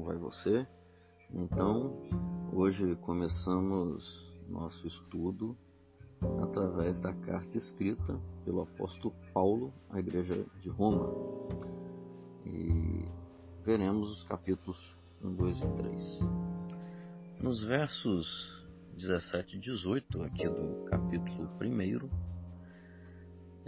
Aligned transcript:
como 0.00 0.04
vai 0.04 0.16
você? 0.16 0.66
Então, 1.30 1.94
hoje 2.52 2.96
começamos 3.02 4.34
nosso 4.48 4.86
estudo 4.86 5.56
através 6.42 6.98
da 6.98 7.12
carta 7.12 7.58
escrita 7.58 8.18
pelo 8.44 8.62
apóstolo 8.62 9.14
Paulo 9.34 9.72
à 9.90 9.98
igreja 9.98 10.46
de 10.60 10.70
Roma. 10.70 11.12
E 12.46 13.04
veremos 13.62 14.10
os 14.10 14.24
capítulos 14.24 14.96
1, 15.22 15.34
2 15.34 15.60
e 15.60 15.68
3. 15.68 16.20
Nos 17.42 17.62
versos 17.62 18.66
17 18.96 19.56
e 19.56 19.60
18 19.60 20.22
aqui 20.22 20.48
do 20.48 20.84
capítulo 20.86 21.50
1, 21.60 22.08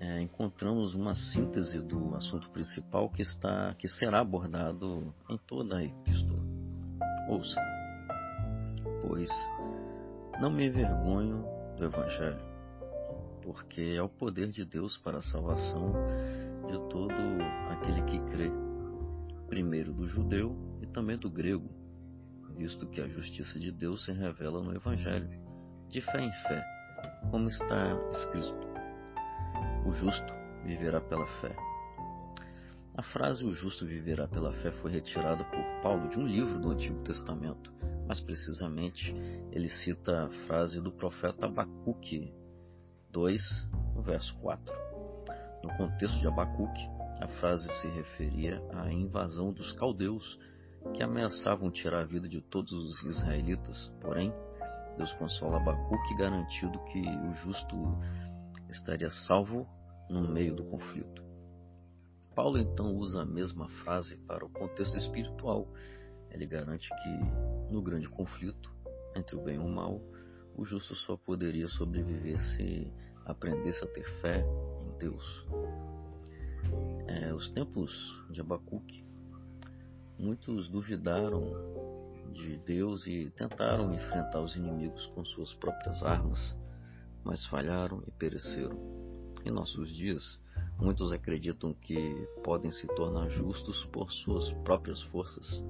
é, 0.03 0.21
encontramos 0.21 0.95
uma 0.95 1.15
síntese 1.15 1.79
do 1.79 2.17
assunto 2.17 2.51
principal 2.51 3.09
que 3.09 3.23
está 3.23 3.73
que 3.79 3.87
será 3.87 4.19
abordado 4.19 5.15
em 5.31 5.39
toda 5.47 5.77
a 5.77 5.85
epístola. 5.85 6.22
Ouça, 7.33 7.59
pois 9.01 9.31
não 10.39 10.51
me 10.51 10.67
envergonho 10.67 11.43
do 11.79 11.85
Evangelho, 11.87 12.45
porque 13.41 13.95
é 13.97 14.03
o 14.03 14.09
poder 14.09 14.49
de 14.49 14.67
Deus 14.67 14.99
para 14.99 15.17
a 15.17 15.23
salvação 15.23 15.95
de 16.69 16.79
todo 16.91 17.15
aquele 17.71 18.03
que 18.03 18.19
crê, 18.31 18.53
primeiro 19.49 19.95
do 19.95 20.07
judeu 20.07 20.55
e 20.83 20.87
também 20.87 21.17
do 21.17 21.31
grego, 21.31 21.71
visto 22.55 22.87
que 22.87 23.01
a 23.01 23.09
justiça 23.09 23.59
de 23.59 23.73
Deus 23.73 24.05
se 24.05 24.13
revela 24.13 24.63
no 24.63 24.77
Evangelho, 24.77 25.31
de 25.89 26.03
fé 26.03 26.21
em 26.21 26.33
fé, 26.33 26.63
como 27.31 27.49
está 27.49 27.99
escrito 28.11 28.69
o 29.87 29.93
justo 29.95 30.35
viverá 30.67 31.01
pela 31.01 31.27
fé. 31.41 31.72
A 32.95 33.03
frase 33.03 33.43
o 33.43 33.53
justo 33.55 33.87
viverá 33.87 34.29
pela 34.29 34.53
fé 34.53 34.71
foi 34.71 34.91
retirada 34.91 35.43
por 35.45 35.65
Paulo 35.83 36.11
de 36.11 36.19
um 36.19 36.27
livro 36.27 36.59
do 36.59 36.71
Antigo 36.73 37.03
Testamento. 37.03 37.73
Mais 38.07 38.21
precisamente, 38.21 39.15
ele 39.51 39.71
cita 39.71 40.27
a 40.27 40.31
frase 40.47 40.79
do 40.79 40.93
profeta 40.93 41.47
Abacuque 41.47 42.35
2, 43.11 43.67
no 43.95 44.03
verso 44.03 44.37
4. 44.41 44.75
No 45.65 45.75
contexto 45.79 46.19
de 46.19 46.27
Abacuque, 46.27 46.87
a 47.19 47.29
frase 47.29 47.67
se 47.81 47.89
referia 47.89 48.63
à 48.75 48.93
invasão 48.93 49.55
dos 49.55 49.73
caldeus 49.73 50.39
que 50.93 51.03
ameaçavam 51.03 51.71
tirar 51.71 52.01
a 52.01 52.07
vida 52.07 52.29
de 52.29 52.43
todos 52.43 52.73
os 52.73 53.03
israelitas. 53.05 53.91
Porém, 54.03 54.35
Deus 54.99 55.15
consola 55.15 55.57
Abacuque 55.57 56.15
garantindo 56.17 56.79
que 56.85 57.01
o 57.01 57.33
justo 57.33 57.75
estaria 58.69 59.09
salvo 59.09 59.67
no 60.11 60.29
meio 60.29 60.55
do 60.55 60.65
conflito. 60.65 61.22
Paulo 62.35 62.59
então 62.59 62.95
usa 62.95 63.23
a 63.23 63.27
mesma 63.27 63.69
frase 63.69 64.17
para 64.17 64.45
o 64.45 64.49
contexto 64.49 64.97
espiritual. 64.97 65.69
Ele 66.31 66.47
garante 66.47 66.89
que 66.89 67.73
no 67.73 67.83
grande 67.83 68.09
conflito 68.09 68.75
entre 69.15 69.37
o 69.37 69.43
bem 69.43 69.57
e 69.57 69.59
o 69.59 69.69
mal, 69.69 70.01
o 70.57 70.65
justo 70.65 70.95
só 70.95 71.17
poderia 71.17 71.69
sobreviver 71.69 72.41
se 72.41 72.93
aprendesse 73.25 73.85
a 73.85 73.87
ter 73.87 74.05
fé 74.21 74.45
em 74.81 74.99
Deus. 74.99 75.47
É, 77.07 77.35
os 77.35 77.51
tempos 77.51 78.19
de 78.31 78.41
Abacuque, 78.41 79.05
muitos 80.19 80.69
duvidaram 80.69 81.53
de 82.33 82.57
Deus 82.59 83.07
e 83.07 83.31
tentaram 83.31 83.93
enfrentar 83.93 84.41
os 84.41 84.57
inimigos 84.57 85.07
com 85.09 85.25
suas 85.25 85.53
próprias 85.53 86.03
armas 86.03 86.57
mas 87.25 87.47
falharam 87.47 88.03
e 88.07 88.11
pereceram. 88.11 88.77
Em 89.45 89.51
nossos 89.51 89.91
dias, 89.91 90.41
muitos 90.79 91.13
acreditam 91.13 91.75
que 91.75 92.29
podem 92.43 92.71
se 92.71 92.87
tornar 92.89 93.29
justos 93.31 93.85
por 93.87 94.11
suas 94.11 94.51
próprias 94.65 95.03
forças. 95.03 95.63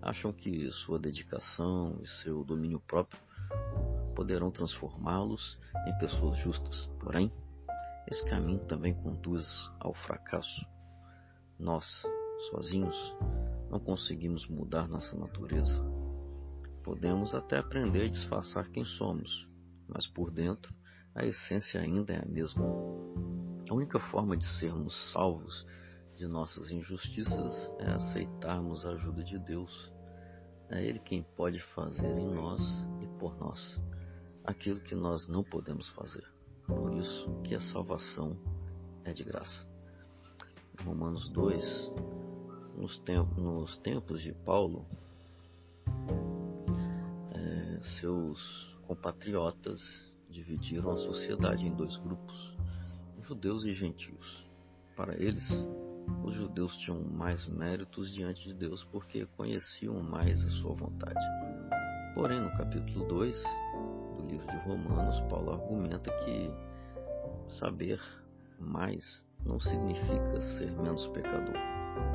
Acham 0.00 0.32
que 0.32 0.70
sua 0.70 0.98
dedicação 0.98 1.98
e 2.02 2.06
seu 2.06 2.44
domínio 2.44 2.80
próprio 2.80 3.20
poderão 4.14 4.50
transformá-los 4.50 5.58
em 5.86 5.98
pessoas 5.98 6.38
justas. 6.38 6.86
Porém, 7.00 7.32
esse 8.06 8.24
caminho 8.24 8.60
também 8.60 8.94
conduz 8.94 9.70
ao 9.78 9.92
fracasso. 9.92 10.66
Nós, 11.58 11.84
sozinhos, 12.50 12.96
não 13.70 13.78
conseguimos 13.78 14.48
mudar 14.48 14.88
nossa 14.88 15.16
natureza. 15.16 15.78
Podemos 16.82 17.34
até 17.34 17.58
aprender 17.58 18.04
a 18.04 18.08
disfarçar 18.08 18.70
quem 18.70 18.84
somos, 18.84 19.46
mas 19.86 20.06
por 20.06 20.30
dentro 20.30 20.74
a 21.14 21.26
essência 21.26 21.80
ainda 21.80 22.14
é 22.14 22.22
a 22.22 22.26
mesma. 22.26 22.64
A 23.68 23.74
única 23.74 23.98
forma 23.98 24.36
de 24.36 24.46
sermos 24.58 25.12
salvos 25.12 25.66
de 26.16 26.26
nossas 26.26 26.70
injustiças 26.70 27.70
é 27.78 27.90
aceitarmos 27.90 28.86
a 28.86 28.90
ajuda 28.90 29.22
de 29.22 29.38
Deus. 29.38 29.92
É 30.70 30.82
Ele 30.82 30.98
quem 30.98 31.22
pode 31.22 31.60
fazer 31.74 32.16
em 32.16 32.34
nós 32.34 32.60
e 33.02 33.06
por 33.18 33.36
nós 33.38 33.78
aquilo 34.42 34.80
que 34.80 34.94
nós 34.94 35.28
não 35.28 35.44
podemos 35.44 35.88
fazer. 35.90 36.24
Por 36.66 36.94
isso 36.94 37.30
que 37.44 37.54
a 37.54 37.60
salvação 37.60 38.36
é 39.04 39.12
de 39.12 39.22
graça. 39.22 39.66
Romanos 40.82 41.28
2, 41.28 41.92
nos, 42.74 42.98
tempos, 43.00 43.36
nos 43.36 43.76
tempos 43.78 44.22
de 44.22 44.32
Paulo, 44.32 44.86
é, 47.32 47.80
seus 47.82 48.74
compatriotas 48.86 49.80
dividiram 50.30 50.90
a 50.92 50.96
sociedade 50.96 51.66
em 51.66 51.74
dois 51.74 51.96
grupos, 51.98 52.57
judeus 53.20 53.64
e 53.64 53.74
gentios. 53.74 54.46
Para 54.96 55.14
eles, 55.14 55.48
os 56.24 56.34
judeus 56.34 56.76
tinham 56.76 57.00
mais 57.02 57.46
méritos 57.46 58.12
diante 58.12 58.44
de 58.44 58.54
Deus 58.54 58.84
porque 58.84 59.26
conheciam 59.36 60.02
mais 60.02 60.44
a 60.44 60.50
sua 60.50 60.74
vontade. 60.74 61.24
Porém, 62.14 62.40
no 62.40 62.50
capítulo 62.56 63.06
2 63.06 63.42
do 64.16 64.26
livro 64.26 64.46
de 64.46 64.56
Romanos, 64.58 65.20
Paulo 65.30 65.52
argumenta 65.52 66.10
que 66.24 66.50
saber 67.48 68.00
mais 68.58 69.22
não 69.44 69.60
significa 69.60 70.40
ser 70.40 70.70
menos 70.72 71.06
pecador. 71.08 71.54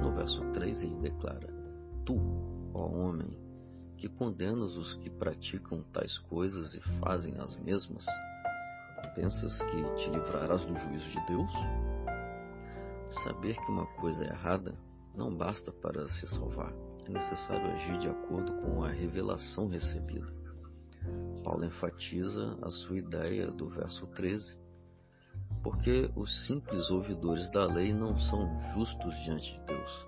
No 0.01 0.13
verso 0.13 0.43
3 0.51 0.81
ele 0.81 0.95
declara: 0.95 1.47
Tu, 2.05 2.15
ó 2.73 2.87
homem, 2.87 3.29
que 3.97 4.09
condenas 4.09 4.75
os 4.75 4.95
que 4.95 5.09
praticam 5.09 5.83
tais 5.93 6.17
coisas 6.19 6.75
e 6.75 6.81
fazem 6.99 7.39
as 7.39 7.55
mesmas? 7.57 8.05
Pensas 9.15 9.61
que 9.61 9.83
te 9.95 10.09
livrarás 10.09 10.65
do 10.65 10.75
juízo 10.75 11.09
de 11.09 11.25
Deus? 11.27 11.51
Saber 13.23 13.55
que 13.55 13.71
uma 13.71 13.85
coisa 13.97 14.23
é 14.23 14.29
errada 14.29 14.75
não 15.15 15.35
basta 15.35 15.71
para 15.71 16.07
se 16.07 16.25
salvar. 16.27 16.73
É 17.05 17.09
necessário 17.09 17.71
agir 17.71 17.99
de 17.99 18.09
acordo 18.09 18.51
com 18.61 18.83
a 18.83 18.89
revelação 18.89 19.67
recebida. 19.67 20.33
Paulo 21.43 21.65
enfatiza 21.65 22.57
a 22.61 22.71
sua 22.71 22.97
ideia 22.97 23.47
do 23.51 23.69
verso 23.69 24.07
13, 24.07 24.57
porque 25.61 26.09
os 26.15 26.45
simples 26.47 26.89
ouvidores 26.89 27.49
da 27.51 27.65
lei 27.65 27.93
não 27.93 28.17
são 28.17 28.57
justos 28.73 29.13
diante 29.23 29.53
de 29.53 29.65
Deus, 29.65 30.07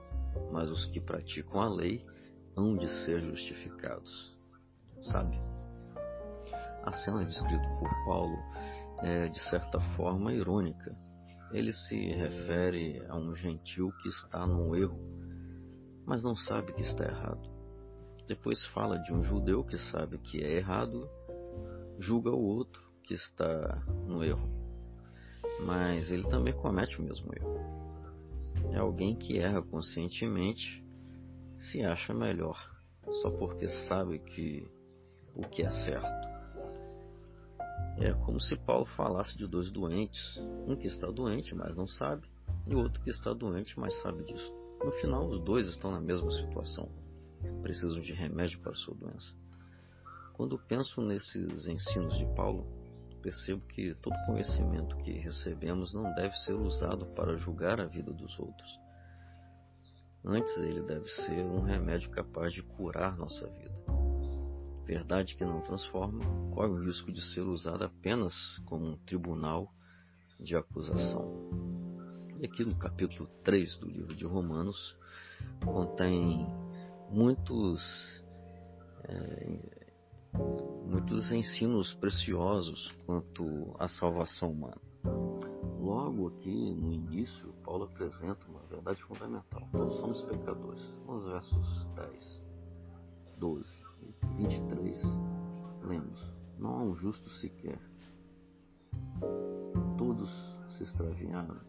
mas 0.52 0.70
os 0.70 0.86
que 0.88 1.00
praticam 1.00 1.62
a 1.62 1.70
lei 1.70 2.04
hão 2.56 2.76
de 2.76 2.88
ser 2.88 3.20
justificados. 3.20 4.34
Sabe? 5.02 5.38
A 6.84 6.92
cena 6.92 7.26
descrita 7.26 7.68
por 7.80 7.90
Paulo 8.06 8.38
é, 9.00 9.28
de 9.28 9.40
certa 9.50 9.80
forma, 9.96 10.34
irônica. 10.34 10.96
Ele 11.52 11.72
se 11.72 11.96
refere 11.96 13.04
a 13.08 13.16
um 13.16 13.36
gentil 13.36 13.92
que 14.02 14.10
está 14.10 14.46
no 14.46 14.76
erro, 14.76 15.00
mas 16.06 16.24
não 16.24 16.36
sabe 16.36 16.74
que 16.74 16.82
está 16.82 17.06
errado. 17.06 17.50
Depois 18.28 18.66
fala 18.68 18.98
de 18.98 19.14
um 19.14 19.24
judeu 19.24 19.64
que 19.64 19.78
sabe 19.78 20.18
que 20.18 20.44
é 20.44 20.58
errado, 20.58 21.08
julga 22.00 22.32
o 22.32 22.44
outro 22.44 22.84
que 23.04 23.14
está 23.14 23.84
no 24.08 24.24
erro. 24.24 24.50
Mas 25.66 26.12
ele 26.12 26.28
também 26.28 26.54
comete 26.54 27.00
o 27.00 27.04
mesmo 27.04 27.32
erro. 27.34 27.60
É 28.72 28.78
alguém 28.78 29.16
que 29.16 29.38
erra 29.38 29.62
conscientemente 29.62 30.84
se 31.58 31.84
acha 31.84 32.14
melhor 32.14 32.58
só 33.22 33.30
porque 33.32 33.68
sabe 33.68 34.20
que 34.20 34.68
o 35.36 35.42
que 35.42 35.64
é 35.64 35.70
certo. 35.70 36.35
É 37.98 38.12
como 38.14 38.40
se 38.40 38.56
Paulo 38.56 38.86
falasse 38.86 39.38
de 39.38 39.48
dois 39.48 39.72
doentes, 39.72 40.38
um 40.68 40.76
que 40.76 40.88
está 40.88 41.10
doente, 41.10 41.56
mas 41.56 41.76
não 41.76 41.88
sabe, 41.88 42.24
e 42.68 42.76
outro 42.76 43.02
que 43.02 43.10
está 43.10 43.34
doente, 43.34 43.80
mas 43.80 43.94
sabe 44.02 44.24
disso. 44.24 44.54
No 44.84 44.92
final, 44.92 45.28
os 45.28 45.40
dois 45.40 45.68
estão 45.68 45.92
na 45.92 46.02
mesma 46.02 46.30
situação, 46.32 46.90
precisam 47.62 48.02
de 48.02 48.14
remédio 48.14 48.60
para 48.60 48.76
sua 48.76 48.96
doença. 48.96 49.34
Quando 50.34 50.60
penso 50.60 51.02
nesses 51.02 51.68
ensinos 51.68 52.18
de 52.18 52.26
Paulo, 52.36 52.68
percebo 53.22 53.62
que 53.68 53.96
todo 53.96 54.14
conhecimento 54.26 54.98
que 54.98 55.12
recebemos 55.14 55.94
não 55.94 56.14
deve 56.14 56.36
ser 56.40 56.54
usado 56.54 57.06
para 57.08 57.38
julgar 57.38 57.80
a 57.80 57.86
vida 57.86 58.12
dos 58.12 58.38
outros 58.38 58.86
Antes, 60.28 60.58
ele 60.58 60.82
deve 60.82 61.08
ser 61.08 61.46
um 61.46 61.62
remédio 61.62 62.10
capaz 62.10 62.52
de 62.52 62.64
curar 62.64 63.16
nossa 63.16 63.48
vida. 63.48 63.75
Verdade 64.86 65.36
que 65.36 65.44
não 65.44 65.62
transforma, 65.62 66.20
corre 66.54 66.70
o 66.70 66.86
risco 66.86 67.12
de 67.12 67.22
ser 67.34 67.42
usada 67.42 67.86
apenas 67.86 68.34
como 68.66 68.86
um 68.86 68.98
tribunal 68.98 69.74
de 70.40 70.56
acusação. 70.56 71.26
E 72.40 72.46
aqui 72.46 72.64
no 72.64 72.76
capítulo 72.76 73.28
3 73.44 73.78
do 73.78 73.88
livro 73.88 74.16
de 74.16 74.26
Romanos 74.26 74.96
contém 75.64 76.46
muitos 77.10 78.24
é, 79.06 79.86
muitos 80.86 81.32
ensinos 81.32 81.94
preciosos 81.94 82.92
quanto 83.06 83.76
à 83.80 83.88
salvação 83.88 84.52
humana. 84.52 84.82
Logo 85.80 86.28
aqui 86.28 86.74
no 86.74 86.92
início, 86.92 87.54
Paulo 87.64 87.86
apresenta 87.86 88.46
uma 88.48 88.62
verdade 88.70 89.02
fundamental. 89.04 89.68
Todos 89.72 89.98
somos 89.98 90.22
pecadores. 90.24 90.82
Nos 91.06 91.26
versos 91.26 91.88
10, 91.96 92.44
12 93.38 93.78
e 93.80 93.85
23, 94.38 95.04
lemos: 95.84 96.34
Não 96.58 96.76
há 96.76 96.84
um 96.84 96.96
justo 96.96 97.30
sequer. 97.30 97.80
Todos 99.98 100.30
se 100.70 100.84
extraviaram. 100.84 101.60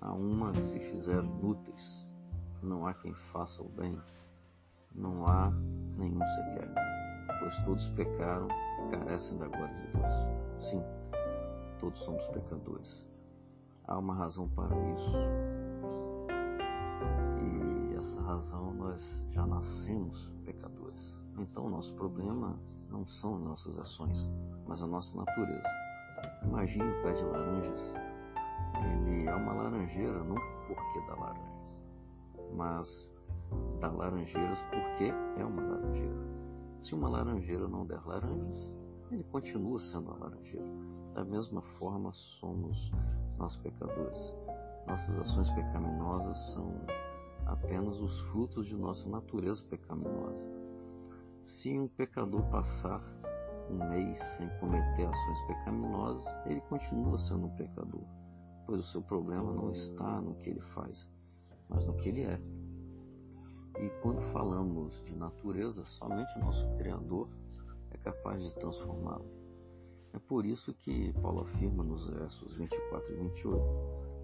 A 0.00 0.12
uma 0.12 0.54
se 0.54 0.78
fizeram 0.78 1.24
inúteis. 1.38 2.06
Não 2.62 2.86
há 2.86 2.94
quem 2.94 3.14
faça 3.32 3.62
o 3.62 3.68
bem. 3.68 3.98
Não 4.94 5.26
há 5.26 5.50
nenhum 5.96 6.24
sequer. 6.26 6.72
Pois 7.40 7.64
todos 7.64 7.86
pecaram 7.90 8.48
e 8.48 8.90
carecem 8.96 9.36
da 9.38 9.48
glória 9.48 9.74
de 9.74 9.92
Deus. 9.92 10.64
Sim 10.70 10.82
todos 11.84 12.00
somos 12.00 12.26
pecadores. 12.28 13.06
Há 13.86 13.98
uma 13.98 14.14
razão 14.14 14.48
para 14.48 14.74
isso. 14.92 15.18
E 17.42 17.96
essa 17.96 18.22
razão 18.22 18.72
nós 18.72 19.00
já 19.30 19.46
nascemos 19.46 20.32
pecadores. 20.46 20.73
Então, 21.38 21.66
o 21.66 21.70
nosso 21.70 21.94
problema 21.94 22.58
não 22.90 23.06
são 23.06 23.38
nossas 23.38 23.78
ações, 23.78 24.28
mas 24.66 24.80
a 24.82 24.86
nossa 24.86 25.16
natureza. 25.16 25.68
Imagine 26.44 26.84
o 26.84 27.02
pé 27.02 27.12
de 27.12 27.24
laranjas. 27.24 27.94
Ele 28.76 29.26
é 29.26 29.34
uma 29.34 29.52
laranjeira 29.52 30.22
não 30.24 30.36
porque 30.66 31.00
dá 31.06 31.14
laranjas, 31.14 31.82
mas 32.54 33.10
dá 33.80 33.90
laranjeiras 33.90 34.58
porque 34.70 35.12
é 35.38 35.44
uma 35.44 35.62
laranjeira. 35.62 36.34
Se 36.80 36.94
uma 36.94 37.08
laranjeira 37.08 37.66
não 37.66 37.86
der 37.86 38.04
laranjas, 38.06 38.72
ele 39.10 39.24
continua 39.24 39.80
sendo 39.80 40.10
uma 40.10 40.18
laranjeira. 40.18 40.66
Da 41.14 41.24
mesma 41.24 41.62
forma, 41.78 42.12
somos 42.12 42.92
nós 43.38 43.56
pecadores. 43.56 44.34
Nossas 44.86 45.18
ações 45.18 45.50
pecaminosas 45.50 46.36
são 46.52 46.74
apenas 47.46 47.98
os 48.00 48.20
frutos 48.30 48.66
de 48.66 48.76
nossa 48.76 49.08
natureza 49.08 49.62
pecaminosa. 49.64 50.46
Se 51.44 51.78
um 51.78 51.86
pecador 51.86 52.42
passar 52.48 53.02
um 53.70 53.90
mês 53.90 54.18
sem 54.38 54.48
cometer 54.60 55.04
ações 55.04 55.40
pecaminosas, 55.46 56.26
ele 56.46 56.62
continua 56.62 57.18
sendo 57.18 57.48
um 57.48 57.54
pecador, 57.54 58.02
pois 58.64 58.80
o 58.80 58.90
seu 58.90 59.02
problema 59.02 59.52
não 59.52 59.70
está 59.70 60.22
no 60.22 60.34
que 60.36 60.48
ele 60.48 60.62
faz, 60.62 61.06
mas 61.68 61.84
no 61.84 61.94
que 61.96 62.08
ele 62.08 62.22
é. 62.22 62.40
E 63.78 63.90
quando 64.00 64.22
falamos 64.32 64.94
de 65.04 65.14
natureza, 65.14 65.84
somente 65.84 66.34
o 66.38 66.40
nosso 66.40 66.66
Criador 66.78 67.28
é 67.90 67.98
capaz 67.98 68.42
de 68.42 68.54
transformá-lo. 68.54 69.28
É 70.14 70.18
por 70.18 70.46
isso 70.46 70.72
que 70.72 71.12
Paulo 71.20 71.42
afirma 71.42 71.84
nos 71.84 72.08
versos 72.08 72.56
24 72.56 73.12
e 73.12 73.16
28, 73.16 73.62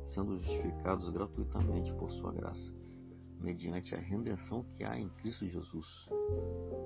sendo 0.07 0.39
justificados 0.39 1.11
gratuitamente 1.11 1.93
por 1.95 2.11
sua 2.13 2.33
graça, 2.33 2.73
mediante 3.41 3.95
a 3.95 3.99
redenção 3.99 4.63
que 4.63 4.85
há 4.85 4.99
em 4.99 5.09
Cristo 5.09 5.47
Jesus. 5.47 6.07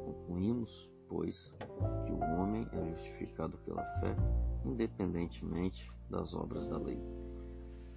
Concluímos, 0.04 0.90
pois, 1.08 1.54
que 2.04 2.12
o 2.12 2.20
homem 2.20 2.68
é 2.72 2.88
justificado 2.90 3.58
pela 3.58 3.84
fé, 4.00 4.16
independentemente 4.64 5.90
das 6.08 6.32
obras 6.32 6.66
da 6.66 6.78
lei. 6.78 7.00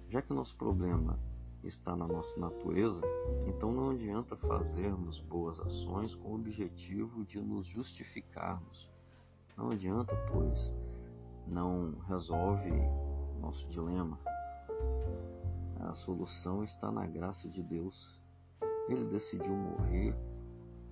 Já 0.08 0.22
que 0.22 0.32
nosso 0.32 0.56
problema 0.56 1.18
está 1.62 1.94
na 1.94 2.06
nossa 2.06 2.38
natureza, 2.38 3.00
então 3.46 3.72
não 3.72 3.90
adianta 3.90 4.36
fazermos 4.36 5.20
boas 5.20 5.58
ações 5.60 6.14
com 6.14 6.30
o 6.30 6.34
objetivo 6.34 7.24
de 7.24 7.40
nos 7.40 7.66
justificarmos. 7.66 8.88
Não 9.56 9.70
adianta, 9.70 10.14
pois, 10.30 10.72
não 11.46 11.98
resolve 12.06 12.70
nosso 13.40 13.66
dilema. 13.68 14.18
A 15.80 15.94
solução 15.94 16.62
está 16.62 16.90
na 16.90 17.06
graça 17.06 17.48
de 17.48 17.62
Deus. 17.62 18.17
Ele 18.88 19.04
decidiu 19.04 19.54
morrer 19.54 20.14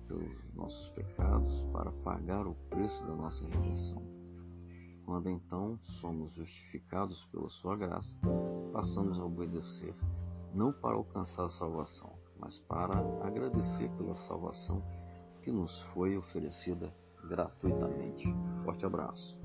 pelos 0.07 0.55
nossos 0.55 0.89
pecados 0.89 1.61
para 1.73 1.91
pagar 1.91 2.47
o 2.47 2.55
preço 2.69 3.05
da 3.05 3.13
nossa 3.13 3.45
redenção. 3.47 4.01
Quando 5.05 5.29
então 5.29 5.79
somos 6.01 6.33
justificados 6.33 7.23
pela 7.25 7.49
sua 7.49 7.77
graça, 7.77 8.15
passamos 8.73 9.17
a 9.19 9.25
obedecer 9.25 9.95
não 10.53 10.73
para 10.73 10.95
alcançar 10.95 11.45
a 11.45 11.49
salvação, 11.49 12.11
mas 12.39 12.57
para 12.59 12.97
agradecer 13.25 13.89
pela 13.91 14.15
salvação 14.15 14.83
que 15.43 15.51
nos 15.51 15.79
foi 15.93 16.17
oferecida 16.17 16.93
gratuitamente. 17.23 18.27
Forte 18.63 18.85
abraço. 18.85 19.37